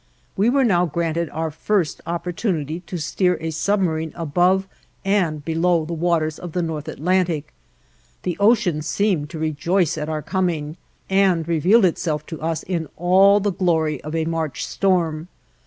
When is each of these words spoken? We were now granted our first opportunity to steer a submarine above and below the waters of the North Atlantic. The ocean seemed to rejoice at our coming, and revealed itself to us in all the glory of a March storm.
We 0.35 0.49
were 0.49 0.63
now 0.63 0.87
granted 0.87 1.29
our 1.29 1.51
first 1.51 2.01
opportunity 2.07 2.79
to 2.87 2.97
steer 2.97 3.37
a 3.39 3.51
submarine 3.51 4.11
above 4.15 4.67
and 5.05 5.45
below 5.45 5.85
the 5.85 5.93
waters 5.93 6.39
of 6.39 6.53
the 6.53 6.63
North 6.63 6.87
Atlantic. 6.87 7.53
The 8.23 8.35
ocean 8.39 8.81
seemed 8.81 9.29
to 9.29 9.37
rejoice 9.37 9.99
at 9.99 10.09
our 10.09 10.23
coming, 10.23 10.77
and 11.07 11.47
revealed 11.47 11.85
itself 11.85 12.25
to 12.33 12.41
us 12.41 12.63
in 12.63 12.87
all 12.97 13.39
the 13.39 13.53
glory 13.53 14.03
of 14.03 14.15
a 14.15 14.25
March 14.25 14.65
storm. 14.65 15.27